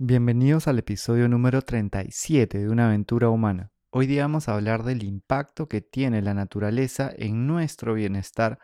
Bienvenidos 0.00 0.68
al 0.68 0.78
episodio 0.78 1.28
número 1.28 1.60
37 1.60 2.56
de 2.56 2.68
Una 2.68 2.86
aventura 2.86 3.30
humana. 3.30 3.72
Hoy 3.90 4.06
día 4.06 4.22
vamos 4.22 4.48
a 4.48 4.54
hablar 4.54 4.84
del 4.84 5.02
impacto 5.02 5.68
que 5.68 5.80
tiene 5.80 6.22
la 6.22 6.34
naturaleza 6.34 7.10
en 7.16 7.48
nuestro 7.48 7.94
bienestar 7.94 8.60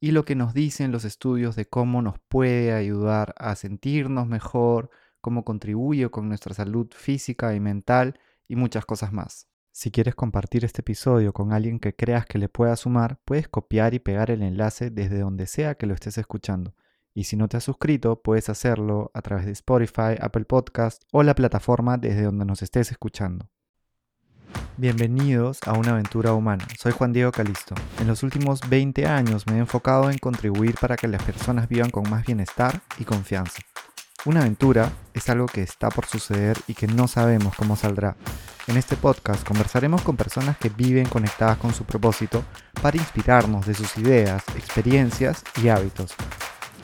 y 0.00 0.10
lo 0.10 0.24
que 0.24 0.34
nos 0.34 0.54
dicen 0.54 0.90
los 0.90 1.04
estudios 1.04 1.54
de 1.54 1.66
cómo 1.66 2.02
nos 2.02 2.18
puede 2.18 2.72
ayudar 2.72 3.32
a 3.38 3.54
sentirnos 3.54 4.26
mejor, 4.26 4.90
cómo 5.20 5.44
contribuye 5.44 6.10
con 6.10 6.26
nuestra 6.26 6.52
salud 6.52 6.88
física 6.90 7.54
y 7.54 7.60
mental 7.60 8.18
y 8.48 8.56
muchas 8.56 8.84
cosas 8.84 9.12
más. 9.12 9.46
Si 9.70 9.92
quieres 9.92 10.16
compartir 10.16 10.64
este 10.64 10.80
episodio 10.80 11.32
con 11.32 11.52
alguien 11.52 11.78
que 11.78 11.94
creas 11.94 12.26
que 12.26 12.38
le 12.38 12.48
pueda 12.48 12.74
sumar, 12.74 13.20
puedes 13.24 13.46
copiar 13.46 13.94
y 13.94 14.00
pegar 14.00 14.32
el 14.32 14.42
enlace 14.42 14.90
desde 14.90 15.20
donde 15.20 15.46
sea 15.46 15.76
que 15.76 15.86
lo 15.86 15.94
estés 15.94 16.18
escuchando. 16.18 16.74
Y 17.16 17.24
si 17.24 17.34
no 17.34 17.48
te 17.48 17.56
has 17.56 17.64
suscrito, 17.64 18.20
puedes 18.20 18.50
hacerlo 18.50 19.10
a 19.14 19.22
través 19.22 19.46
de 19.46 19.52
Spotify, 19.52 20.16
Apple 20.20 20.44
Podcast 20.44 21.02
o 21.12 21.22
la 21.22 21.34
plataforma 21.34 21.96
desde 21.96 22.24
donde 22.24 22.44
nos 22.44 22.60
estés 22.60 22.90
escuchando. 22.90 23.48
Bienvenidos 24.76 25.60
a 25.66 25.72
una 25.72 25.92
aventura 25.92 26.34
humana. 26.34 26.66
Soy 26.78 26.92
Juan 26.92 27.14
Diego 27.14 27.32
Calisto. 27.32 27.74
En 28.00 28.06
los 28.06 28.22
últimos 28.22 28.60
20 28.68 29.06
años 29.06 29.46
me 29.46 29.54
he 29.54 29.60
enfocado 29.60 30.10
en 30.10 30.18
contribuir 30.18 30.74
para 30.78 30.96
que 30.96 31.08
las 31.08 31.22
personas 31.22 31.70
vivan 31.70 31.88
con 31.88 32.06
más 32.10 32.26
bienestar 32.26 32.82
y 32.98 33.04
confianza. 33.04 33.62
Una 34.26 34.40
aventura 34.40 34.92
es 35.14 35.30
algo 35.30 35.46
que 35.46 35.62
está 35.62 35.88
por 35.88 36.04
suceder 36.04 36.58
y 36.66 36.74
que 36.74 36.86
no 36.86 37.08
sabemos 37.08 37.56
cómo 37.56 37.76
saldrá. 37.76 38.14
En 38.66 38.76
este 38.76 38.94
podcast 38.94 39.42
conversaremos 39.48 40.02
con 40.02 40.18
personas 40.18 40.58
que 40.58 40.68
viven 40.68 41.08
conectadas 41.08 41.56
con 41.56 41.72
su 41.72 41.84
propósito 41.84 42.44
para 42.82 42.98
inspirarnos 42.98 43.64
de 43.64 43.72
sus 43.72 43.96
ideas, 43.96 44.44
experiencias 44.54 45.42
y 45.62 45.68
hábitos 45.68 46.14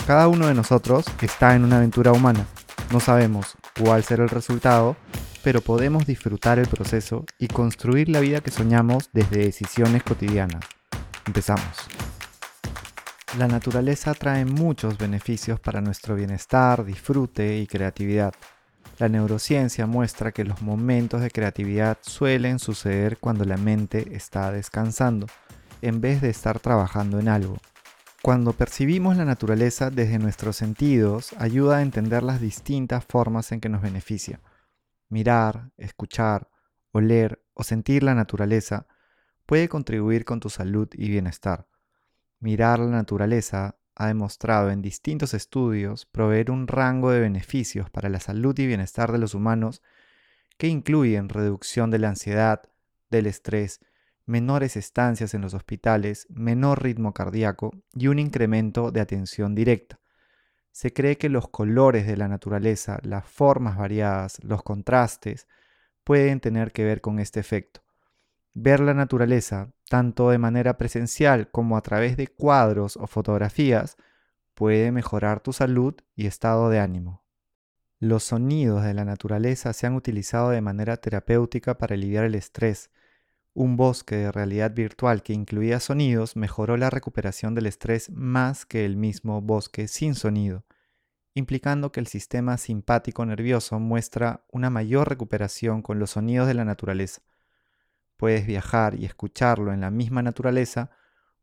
cada 0.07 0.27
uno 0.29 0.49
de 0.49 0.55
nosotros 0.55 1.05
está 1.21 1.55
en 1.55 1.65
una 1.65 1.77
aventura 1.77 2.13
humana. 2.13 2.47
No 2.93 2.99
sabemos 2.99 3.57
cuál 3.79 4.03
será 4.03 4.25
el 4.25 4.31
resultado, 4.31 4.97
pero 5.45 5.61
podemos 5.61 6.07
disfrutar 6.07 6.59
el 6.59 6.67
proceso 6.67 7.25
y 7.39 7.49
construir 7.49 8.09
la 8.09 8.21
vida 8.21 8.41
que 8.41 8.51
soñamos 8.51 9.11
desde 9.13 9.45
decisiones 9.45 10.03
cotidianas. 10.03 10.65
Empezamos. 11.27 11.77
La 13.39 13.49
naturaleza 13.49 14.13
trae 14.15 14.45
muchos 14.45 14.99
beneficios 14.99 15.61
para 15.61 15.81
nuestro 15.81 16.17
bienestar, 16.17 16.85
disfrute 16.85 17.59
y 17.59 17.67
creatividad. 17.67 18.35
La 18.99 19.09
neurociencia 19.09 19.87
muestra 19.87 20.33
que 20.33 20.45
los 20.45 20.61
momentos 20.63 21.23
de 21.23 21.31
creatividad 21.31 21.97
suelen 22.03 22.59
suceder 22.59 23.19
cuando 23.19 23.45
la 23.45 23.57
mente 23.57 24.15
está 24.15 24.53
descansando, 24.53 25.27
en 25.81 26.01
vez 26.01 26.21
de 26.21 26.29
estar 26.31 26.61
trabajando 26.61 27.19
en 27.19 27.29
algo. 27.29 27.57
Cuando 28.23 28.53
percibimos 28.53 29.17
la 29.17 29.25
naturaleza 29.25 29.91
desde 29.91 30.21
nuestros 30.21 30.55
sentidos, 30.55 31.35
ayuda 31.39 31.79
a 31.79 31.83
entender 31.83 32.23
las 32.23 32.41
distintas 32.41 33.05
formas 33.05 33.51
en 33.51 33.61
que 33.61 33.69
nos 33.69 33.83
beneficia. 33.83 34.41
Mirar, 35.09 35.73
escuchar, 35.77 36.49
oler 36.93 37.45
o 37.53 37.65
sentir 37.65 38.05
la 38.05 38.15
naturaleza 38.15 38.87
puede 39.45 39.69
contribuir 39.69 40.25
con 40.25 40.39
tu 40.39 40.51
salud 40.51 40.89
y 40.93 41.09
bienestar. 41.09 41.67
Mirar 42.39 42.79
la 42.79 42.93
naturaleza 42.93 43.77
ha 43.97 44.07
demostrado 44.07 44.71
en 44.71 44.83
distintos 44.83 45.35
estudios 45.35 46.07
proveer 46.07 46.53
un 46.53 46.69
rango 46.69 47.11
de 47.11 47.19
beneficios 47.19 47.91
para 47.91 48.09
la 48.09 48.21
salud 48.21 48.57
y 48.57 48.69
bienestar 48.69 49.11
de 49.11 49.19
los 49.19 49.35
humanos 49.35 49.83
que 50.59 50.69
incluyen 50.69 51.29
reducción 51.29 51.91
de 51.91 51.99
la 51.99 52.11
ansiedad, 52.11 52.63
del 53.11 53.27
estrés, 53.27 53.81
menores 54.27 54.77
estancias 54.77 55.35
en 55.35 55.41
los 55.41 55.55
hospitales, 55.55 56.27
menor 56.31 56.83
ritmo 56.83 57.13
cardíaco 57.13 57.73
y 57.95 58.09
un 58.09 58.19
incremento 58.19 58.91
de 58.91 59.01
atención 59.01 59.55
directa. 59.55 60.01
Se 60.71 60.93
cree 60.93 61.19
que 61.19 61.29
los 61.29 61.49
colores 61.49 62.07
de 62.07 62.17
la 62.17 62.29
naturaleza, 62.29 62.99
las 63.03 63.27
formas 63.27 63.77
variadas, 63.77 64.43
los 64.43 64.63
contrastes, 64.63 65.47
pueden 66.05 66.41
tener 66.41 66.73
que 66.73 66.85
ver 66.85 67.01
con 67.01 67.19
este 67.19 67.41
efecto. 67.41 67.83
Ver 68.55 68.81
la 68.81 68.95
naturaleza, 68.95 69.73
tanto 69.89 70.31
de 70.31 70.39
manera 70.39 70.79
presencial 70.79 71.51
como 71.51 71.77
a 71.77 71.83
través 71.83 72.17
de 72.17 72.27
cuadros 72.27 72.97
o 72.97 73.07
fotografías, 73.07 73.97
puede 74.55 74.93
mejorar 74.93 75.41
tu 75.41 75.53
salud 75.53 75.95
y 76.15 76.27
estado 76.27 76.69
de 76.71 76.79
ánimo. 76.79 77.23
Los 77.99 78.25
sonidos 78.25 78.83
de 78.83 78.95
la 78.95 79.05
naturaleza 79.05 79.73
se 79.73 79.87
han 79.87 79.95
utilizado 79.95 80.51
de 80.51 80.61
manera 80.61 80.97
terapéutica 80.97 81.79
para 81.79 81.95
aliviar 81.95 82.25
el 82.25 82.35
estrés, 82.35 82.91
un 83.55 83.77
bosque 83.77 84.17
de 84.17 84.33
realidad 84.33 84.73
virtual 84.73 85.23
que 85.23 85.35
incluía 85.35 85.79
sonidos 85.79 86.37
mejoró 86.37 86.77
la 86.77 86.91
recuperación 86.91 87.55
del 87.55 87.67
estrés 87.67 88.11
más 88.11 88.65
que 88.65 88.85
el 88.85 88.97
mismo 88.97 89.43
bosque 89.43 89.89
sin 89.89 90.15
sonido, 90.15 90.65
implicando 91.35 91.93
que 91.93 92.01
el 92.01 92.07
sistema 92.07 92.57
simpático 92.57 93.25
nervioso 93.27 93.79
muestra 93.79 94.45
una 94.51 94.71
mayor 94.71 95.09
recuperación 95.09 95.83
con 95.83 95.99
los 95.99 96.13
sonidos 96.13 96.47
de 96.47 96.55
la 96.55 96.65
naturaleza. 96.65 97.23
Puedes 98.17 98.47
viajar 98.47 98.95
y 98.95 99.05
escucharlo 99.05 99.73
en 99.73 99.81
la 99.81 99.91
misma 99.91 100.23
naturaleza 100.23 100.91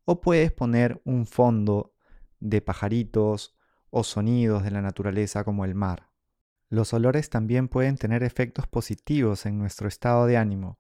o 0.06 0.22
puedes 0.22 0.52
poner 0.52 1.02
un 1.06 1.28
fondo 1.28 1.94
de 2.40 2.62
pajaritos 2.62 3.56
o 3.92 4.04
sonidos 4.04 4.64
de 4.64 4.72
la 4.72 4.82
naturaleza 4.82 5.44
como 5.44 5.66
el 5.66 5.76
mar. 5.76 6.10
Los 6.70 6.94
olores 6.94 7.30
también 7.30 7.68
pueden 7.68 7.98
tener 7.98 8.24
efectos 8.24 8.68
positivos 8.68 9.46
en 9.46 9.58
nuestro 9.58 9.88
estado 9.88 10.26
de 10.26 10.38
ánimo, 10.38 10.80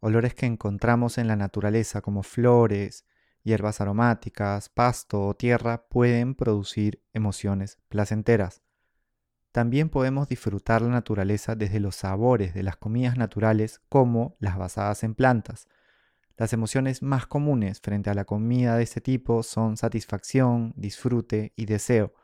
olores 0.00 0.34
que 0.34 0.46
encontramos 0.46 1.18
en 1.18 1.28
la 1.28 1.36
naturaleza 1.36 2.00
como 2.00 2.22
flores, 2.22 3.04
hierbas 3.42 3.80
aromáticas, 3.80 4.68
pasto 4.68 5.26
o 5.26 5.34
tierra 5.34 5.86
pueden 5.88 6.34
producir 6.34 7.02
emociones 7.12 7.78
placenteras. 7.88 8.62
También 9.52 9.88
podemos 9.88 10.28
disfrutar 10.28 10.80
la 10.82 10.88
naturaleza 10.88 11.56
desde 11.56 11.80
los 11.80 11.96
sabores 11.96 12.54
de 12.54 12.62
las 12.62 12.76
comidas 12.76 13.16
naturales 13.16 13.80
como 13.88 14.36
las 14.38 14.56
basadas 14.56 15.02
en 15.02 15.14
plantas. 15.14 15.68
Las 16.36 16.52
emociones 16.52 17.02
más 17.02 17.26
comunes 17.26 17.80
frente 17.80 18.10
a 18.10 18.14
la 18.14 18.24
comida 18.24 18.76
de 18.76 18.84
este 18.84 19.00
tipo 19.00 19.42
son 19.42 19.76
satisfacción, 19.76 20.72
disfrute 20.76 21.52
y 21.56 21.66
deseo. 21.66 22.14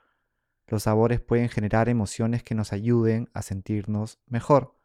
Los 0.69 0.84
sabores 0.84 1.20
pueden 1.20 1.48
generar 1.48 1.88
emociones 1.88 2.43
que 2.43 2.54
nos 2.54 2.72
ayuden 2.72 3.28
a 3.34 3.43
sentirnos 3.43 4.20
mejor. 4.26 4.75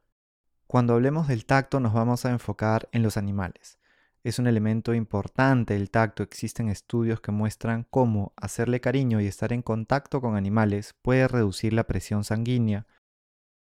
Cuando 0.71 0.93
hablemos 0.93 1.27
del 1.27 1.45
tacto 1.45 1.81
nos 1.81 1.91
vamos 1.91 2.23
a 2.23 2.31
enfocar 2.31 2.87
en 2.93 3.03
los 3.03 3.17
animales. 3.17 3.77
Es 4.23 4.39
un 4.39 4.47
elemento 4.47 4.93
importante 4.93 5.75
el 5.75 5.91
tacto. 5.91 6.23
Existen 6.23 6.69
estudios 6.69 7.19
que 7.19 7.33
muestran 7.33 7.85
cómo 7.89 8.31
hacerle 8.37 8.79
cariño 8.79 9.19
y 9.19 9.27
estar 9.27 9.51
en 9.51 9.63
contacto 9.63 10.21
con 10.21 10.37
animales 10.37 10.95
puede 11.01 11.27
reducir 11.27 11.73
la 11.73 11.87
presión 11.87 12.23
sanguínea, 12.23 12.87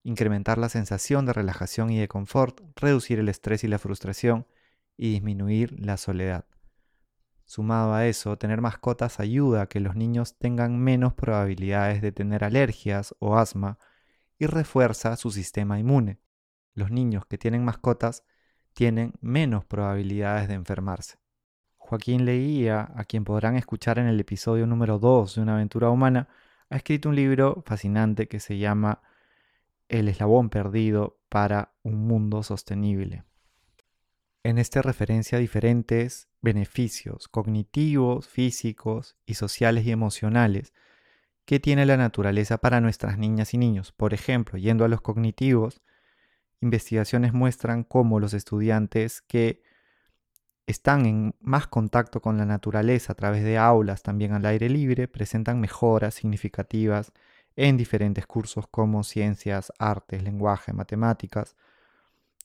incrementar 0.04 0.58
la 0.58 0.68
sensación 0.68 1.26
de 1.26 1.32
relajación 1.32 1.92
y 1.92 1.98
de 1.98 2.10
confort, 2.10 2.60
reducir 2.76 3.20
el 3.20 3.30
estrés 3.30 3.64
y 3.64 3.70
la 3.70 3.80
frustración 3.80 4.46
y 4.98 5.14
disminuir 5.14 5.80
la 5.80 5.96
soledad. 5.96 6.44
Sumado 7.46 7.94
a 7.94 8.06
eso, 8.06 8.38
tener 8.38 8.60
mascotas 8.60 9.22
ayuda 9.22 9.62
a 9.62 9.68
que 9.68 9.80
los 9.80 9.96
niños 9.96 10.38
tengan 10.38 10.78
menos 10.78 11.14
probabilidades 11.14 12.02
de 12.02 12.12
tener 12.12 12.44
alergias 12.44 13.16
o 13.20 13.38
asma 13.38 13.80
y 14.38 14.46
refuerza 14.48 15.16
su 15.16 15.32
sistema 15.32 15.80
inmune 15.80 16.20
los 16.78 16.92
niños 16.92 17.26
que 17.26 17.40
tienen 17.40 17.66
mascotas 17.66 18.24
tienen 18.74 19.14
menos 19.20 19.66
probabilidades 19.66 20.48
de 20.48 20.54
enfermarse. 20.54 21.18
Joaquín 21.78 22.24
Leguía, 22.24 22.92
a 22.96 23.04
quien 23.06 23.24
podrán 23.24 23.56
escuchar 23.56 23.98
en 23.98 24.06
el 24.06 24.20
episodio 24.20 24.68
número 24.68 25.00
2 25.00 25.36
de 25.36 25.42
Una 25.42 25.56
aventura 25.56 25.90
humana, 25.90 26.28
ha 26.70 26.76
escrito 26.76 27.10
un 27.10 27.16
libro 27.16 27.64
fascinante 27.66 28.28
que 28.28 28.40
se 28.40 28.60
llama 28.60 29.02
El 29.90 30.08
eslabón 30.08 30.50
perdido 30.52 31.18
para 31.30 31.74
un 31.82 32.06
mundo 32.06 32.44
sostenible. 32.44 33.24
En 34.44 34.60
este 34.60 34.84
referencia 34.84 35.40
a 35.40 35.42
diferentes 35.42 36.30
beneficios 36.42 37.28
cognitivos, 37.28 38.28
físicos 38.28 39.18
y 39.26 39.34
sociales 39.34 39.84
y 39.86 39.92
emocionales 39.92 40.74
que 41.46 41.60
tiene 41.60 41.88
la 41.88 41.98
naturaleza 41.98 42.60
para 42.60 42.82
nuestras 42.82 43.18
niñas 43.18 43.56
y 43.56 43.58
niños. 43.58 43.94
Por 43.94 44.14
ejemplo, 44.14 44.60
yendo 44.60 44.86
a 44.86 44.90
los 44.90 45.02
cognitivos, 45.02 45.82
investigaciones 46.62 47.34
muestran 47.34 47.84
cómo 47.84 48.20
los 48.20 48.34
estudiantes 48.34 49.22
que 49.22 49.62
están 50.66 51.06
en 51.06 51.36
más 51.40 51.68
contacto 51.68 52.22
con 52.22 52.38
la 52.38 52.46
naturaleza 52.46 53.14
a 53.14 53.16
través 53.16 53.44
de 53.44 53.58
aulas 53.58 54.04
también 54.04 54.34
al 54.34 54.46
aire 54.46 54.70
libre 54.70 55.08
presentan 55.08 55.62
mejoras 55.62 56.16
significativas 56.16 57.14
en 57.56 57.78
diferentes 57.78 58.28
cursos 58.28 58.68
como 58.68 59.04
ciencias, 59.04 59.72
artes, 59.80 60.24
lenguaje, 60.24 60.74
matemáticas. 60.74 61.56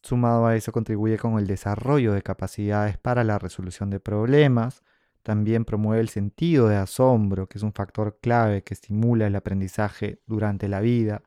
Sumado 0.02 0.46
a 0.46 0.56
eso 0.56 0.72
contribuye 0.72 1.18
con 1.18 1.38
el 1.38 1.46
desarrollo 1.46 2.12
de 2.12 2.22
capacidades 2.22 2.96
para 2.96 3.24
la 3.24 3.38
resolución 3.38 3.90
de 3.90 4.00
problemas, 4.00 4.82
también 5.22 5.64
promueve 5.64 6.00
el 6.00 6.08
sentido 6.08 6.68
de 6.68 6.76
asombro, 6.76 7.48
que 7.48 7.58
es 7.58 7.62
un 7.62 7.72
factor 7.72 8.18
clave 8.20 8.62
que 8.62 8.74
estimula 8.74 9.26
el 9.26 9.36
aprendizaje 9.36 10.20
durante 10.26 10.68
la 10.68 10.80
vida, 10.80 11.22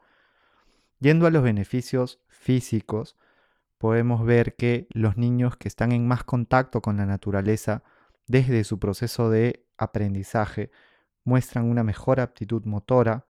Yendo 0.99 1.27
a 1.27 1.31
los 1.31 1.43
beneficios 1.43 2.21
físicos, 2.27 3.17
podemos 3.77 4.25
ver 4.25 4.55
que 4.55 4.87
los 4.91 5.17
niños 5.17 5.57
que 5.57 5.67
están 5.67 5.91
en 5.91 6.07
más 6.07 6.23
contacto 6.23 6.81
con 6.81 6.97
la 6.97 7.05
naturaleza 7.05 7.83
desde 8.27 8.63
su 8.63 8.79
proceso 8.79 9.29
de 9.29 9.65
aprendizaje 9.77 10.71
muestran 11.23 11.65
una 11.65 11.83
mejor 11.83 12.19
aptitud 12.19 12.63
motora, 12.65 13.27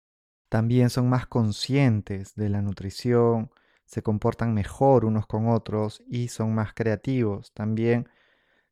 también 0.49 0.89
son 0.89 1.09
más 1.09 1.27
conscientes 1.27 2.35
de 2.35 2.49
la 2.49 2.63
nutrición, 2.63 3.51
se 3.85 4.03
comportan 4.03 4.55
mejor 4.55 5.05
unos 5.05 5.27
con 5.27 5.49
otros 5.49 6.03
y 6.09 6.29
son 6.29 6.55
más 6.55 6.73
creativos. 6.75 7.53
También 7.53 8.09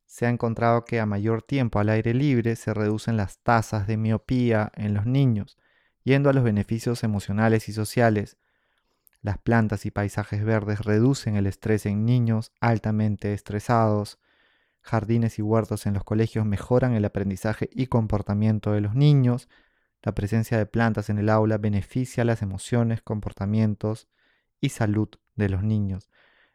se 0.05 0.25
ha 0.25 0.29
encontrado 0.29 0.85
que 0.85 0.99
a 0.99 1.05
mayor 1.05 1.43
tiempo 1.43 1.79
al 1.79 1.89
aire 1.89 2.13
libre 2.13 2.55
se 2.55 2.73
reducen 2.73 3.17
las 3.17 3.39
tasas 3.39 3.87
de 3.87 3.97
miopía 3.97 4.71
en 4.75 4.93
los 4.93 5.05
niños, 5.05 5.57
yendo 6.03 6.29
a 6.29 6.33
los 6.33 6.43
beneficios 6.43 7.03
emocionales 7.03 7.69
y 7.69 7.73
sociales. 7.73 8.37
Las 9.27 9.37
plantas 9.37 9.85
y 9.85 9.91
paisajes 9.91 10.45
verdes 10.45 10.85
reducen 10.85 11.35
el 11.35 11.47
estrés 11.47 11.85
en 11.85 12.05
niños 12.05 12.53
altamente 12.61 13.33
estresados. 13.33 14.19
Jardines 14.79 15.37
y 15.37 15.41
huertos 15.41 15.85
en 15.85 15.95
los 15.95 16.05
colegios 16.05 16.45
mejoran 16.45 16.93
el 16.93 17.03
aprendizaje 17.03 17.69
y 17.73 17.87
comportamiento 17.87 18.71
de 18.71 18.79
los 18.79 18.95
niños. 18.95 19.49
La 20.01 20.13
presencia 20.13 20.57
de 20.57 20.65
plantas 20.65 21.09
en 21.09 21.17
el 21.17 21.27
aula 21.27 21.57
beneficia 21.57 22.23
las 22.23 22.41
emociones, 22.41 23.01
comportamientos 23.01 24.07
y 24.61 24.69
salud 24.69 25.09
de 25.35 25.49
los 25.49 25.61
niños. 25.61 26.09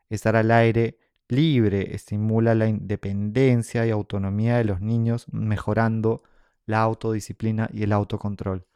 Estar 0.09 0.35
al 0.35 0.51
aire 0.51 0.97
libre 1.29 1.95
estimula 1.95 2.55
la 2.55 2.69
independencia 2.69 3.85
y 3.87 3.91
autonomía 3.91 4.57
de 4.57 4.65
los 4.65 4.81
niños, 4.81 5.27
mejorando 5.31 6.23
la 6.65 6.81
autodisciplina 6.81 7.69
y 7.71 7.83
el 7.83 7.93
autocontrol. 7.93 8.67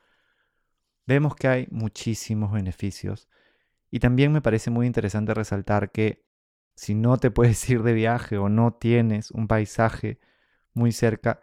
Vemos 1.06 1.34
que 1.34 1.48
hay 1.48 1.66
muchísimos 1.70 2.52
beneficios 2.52 3.26
y 3.90 4.00
también 4.00 4.32
me 4.32 4.42
parece 4.42 4.70
muy 4.70 4.86
interesante 4.86 5.34
resaltar 5.34 5.90
que 5.90 6.24
si 6.74 6.94
no 6.94 7.16
te 7.16 7.30
puedes 7.30 7.68
ir 7.70 7.82
de 7.82 7.92
viaje 7.92 8.38
o 8.38 8.48
no 8.48 8.74
tienes 8.74 9.30
un 9.30 9.48
paisaje 9.48 10.18
muy 10.74 10.92
cerca, 10.92 11.40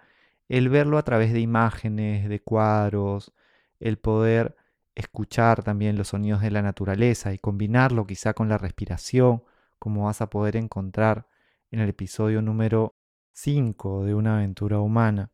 el 0.50 0.69
verlo 0.69 0.98
a 0.98 1.04
través 1.04 1.34
de 1.34 1.40
imágenes, 1.40 2.30
de 2.30 2.40
cuadros, 2.42 3.34
el 3.80 3.98
poder 3.98 4.56
escuchar 4.95 5.63
también 5.63 5.98
los 5.98 6.10
sonidos 6.10 6.42
de 6.42 6.51
la 6.51 6.62
naturaleza 6.62 7.34
y 7.34 7.40
combinarlo 7.40 8.06
quizá 8.06 8.34
con 8.34 8.50
la 8.50 8.57
respiración, 8.57 9.44
como 9.80 10.06
vas 10.06 10.22
a 10.22 10.30
poder 10.30 10.56
encontrar 10.56 11.28
en 11.72 11.80
el 11.80 11.89
episodio 11.89 12.42
número 12.42 12.96
5 13.31 14.06
de 14.06 14.13
una 14.13 14.38
aventura 14.38 14.80
humana, 14.80 15.31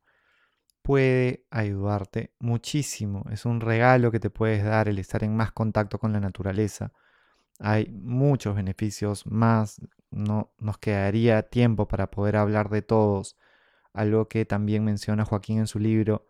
puede 0.82 1.46
ayudarte 1.52 2.34
muchísimo. 2.40 3.26
Es 3.32 3.46
un 3.46 3.62
regalo 3.62 4.12
que 4.12 4.20
te 4.20 4.30
puedes 4.30 4.64
dar 4.64 4.90
el 4.90 5.00
estar 5.00 5.24
en 5.24 5.36
más 5.36 5.52
contacto 5.52 6.00
con 6.00 6.14
la 6.14 6.20
naturaleza. 6.20 6.94
Hay 7.60 7.88
muchos 7.92 8.56
beneficios 8.56 9.26
más, 9.28 9.82
no 10.12 10.54
nos 10.60 10.78
quedaría 10.78 11.44
tiempo 11.44 11.88
para 11.88 12.10
poder 12.12 12.38
hablar 12.38 12.70
de 12.70 12.82
todos. 12.82 13.38
Algo 13.94 14.28
que 14.28 14.46
también 14.46 14.84
menciona 14.84 15.26
Joaquín 15.26 15.60
en 15.60 15.68
su 15.68 15.80
libro 15.80 16.28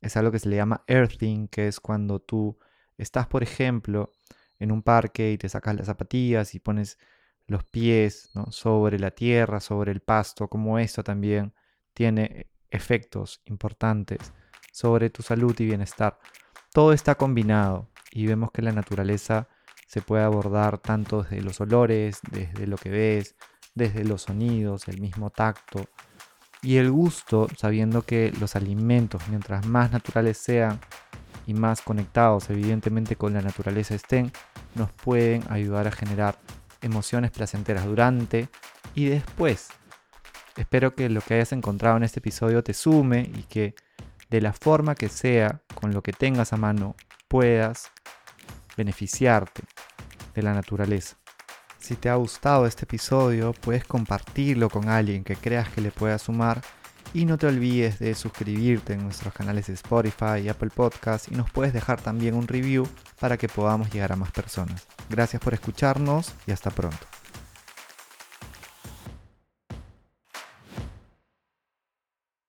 es 0.00 0.16
algo 0.16 0.32
que 0.32 0.38
se 0.38 0.48
le 0.48 0.56
llama 0.56 0.84
earthing, 0.86 1.48
que 1.48 1.68
es 1.68 1.80
cuando 1.80 2.20
tú 2.20 2.58
estás, 2.98 3.26
por 3.26 3.42
ejemplo, 3.42 4.12
en 4.58 4.72
un 4.72 4.82
parque 4.82 5.32
y 5.32 5.38
te 5.38 5.48
sacas 5.48 5.76
las 5.76 5.86
zapatillas 5.86 6.54
y 6.54 6.60
pones 6.60 6.98
los 7.46 7.64
pies 7.64 8.30
sobre 8.50 8.98
la 8.98 9.10
tierra, 9.10 9.60
sobre 9.60 9.92
el 9.92 10.00
pasto, 10.00 10.48
como 10.48 10.78
esto 10.78 11.02
también 11.02 11.52
tiene 11.94 12.48
efectos 12.70 13.40
importantes 13.44 14.32
sobre 14.72 15.10
tu 15.10 15.22
salud 15.22 15.54
y 15.58 15.66
bienestar. 15.66 16.18
Todo 16.72 16.92
está 16.92 17.14
combinado 17.16 17.88
y 18.12 18.26
vemos 18.26 18.50
que 18.52 18.62
la 18.62 18.72
naturaleza 18.72 19.48
se 19.86 20.02
puede 20.02 20.22
abordar 20.22 20.78
tanto 20.78 21.22
desde 21.22 21.42
los 21.42 21.60
olores, 21.60 22.20
desde 22.30 22.66
lo 22.66 22.76
que 22.76 22.90
ves, 22.90 23.34
desde 23.74 24.04
los 24.04 24.22
sonidos, 24.22 24.88
el 24.88 25.00
mismo 25.00 25.30
tacto 25.30 25.86
y 26.62 26.76
el 26.76 26.90
gusto, 26.90 27.48
sabiendo 27.56 28.02
que 28.02 28.32
los 28.38 28.54
alimentos, 28.54 29.22
mientras 29.28 29.66
más 29.66 29.92
naturales 29.92 30.36
sean 30.38 30.78
y 31.46 31.54
más 31.54 31.80
conectados 31.80 32.50
evidentemente 32.50 33.16
con 33.16 33.32
la 33.32 33.40
naturaleza 33.40 33.94
estén, 33.94 34.30
nos 34.74 34.92
pueden 34.92 35.42
ayudar 35.48 35.86
a 35.88 35.92
generar 35.92 36.38
emociones 36.82 37.30
placenteras 37.30 37.86
durante 37.86 38.48
y 38.94 39.06
después. 39.06 39.68
Espero 40.60 40.94
que 40.94 41.08
lo 41.08 41.22
que 41.22 41.32
hayas 41.32 41.52
encontrado 41.52 41.96
en 41.96 42.02
este 42.02 42.20
episodio 42.20 42.62
te 42.62 42.74
sume 42.74 43.30
y 43.34 43.44
que 43.44 43.74
de 44.28 44.42
la 44.42 44.52
forma 44.52 44.94
que 44.94 45.08
sea, 45.08 45.62
con 45.74 45.94
lo 45.94 46.02
que 46.02 46.12
tengas 46.12 46.52
a 46.52 46.58
mano, 46.58 46.96
puedas 47.28 47.90
beneficiarte 48.76 49.62
de 50.34 50.42
la 50.42 50.52
naturaleza. 50.52 51.16
Si 51.78 51.96
te 51.96 52.10
ha 52.10 52.14
gustado 52.16 52.66
este 52.66 52.84
episodio, 52.84 53.54
puedes 53.54 53.86
compartirlo 53.86 54.68
con 54.68 54.90
alguien 54.90 55.24
que 55.24 55.34
creas 55.34 55.70
que 55.70 55.80
le 55.80 55.92
pueda 55.92 56.18
sumar 56.18 56.60
y 57.14 57.24
no 57.24 57.38
te 57.38 57.46
olvides 57.46 57.98
de 57.98 58.14
suscribirte 58.14 58.92
en 58.92 59.02
nuestros 59.04 59.32
canales 59.32 59.68
de 59.68 59.72
Spotify 59.72 60.40
y 60.44 60.50
Apple 60.50 60.70
Podcasts 60.74 61.32
y 61.32 61.36
nos 61.36 61.50
puedes 61.50 61.72
dejar 61.72 62.02
también 62.02 62.34
un 62.34 62.46
review 62.46 62.86
para 63.18 63.38
que 63.38 63.48
podamos 63.48 63.90
llegar 63.90 64.12
a 64.12 64.16
más 64.16 64.30
personas. 64.30 64.86
Gracias 65.08 65.40
por 65.40 65.54
escucharnos 65.54 66.34
y 66.46 66.52
hasta 66.52 66.70
pronto. 66.70 67.19